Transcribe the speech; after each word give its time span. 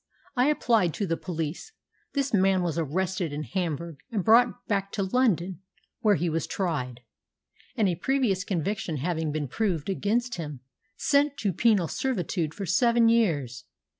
I 0.35 0.47
applied 0.47 0.95
to 0.95 1.05
the 1.05 1.15
police, 1.15 1.73
this 2.13 2.33
man 2.33 2.63
was 2.63 2.79
arrested 2.79 3.31
in 3.31 3.43
Hamburg, 3.43 3.99
and 4.09 4.23
brought 4.25 4.65
back 4.67 4.91
to 4.93 5.03
London, 5.03 5.61
where 5.99 6.15
he 6.15 6.27
was 6.27 6.47
tried, 6.47 7.01
and, 7.75 7.87
a 7.87 7.93
previous 7.93 8.43
conviction 8.43 8.97
having 8.97 9.31
been 9.31 9.47
proved 9.47 9.91
against 9.91 10.37
him, 10.37 10.61
sent 10.97 11.37
to 11.37 11.53
penal 11.53 11.87
servitude 11.87 12.55
for 12.55 12.65
seven 12.65 13.09
years. 13.09 13.65